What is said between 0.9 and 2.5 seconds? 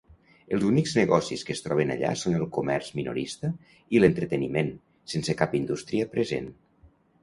negocis que es troben allà són el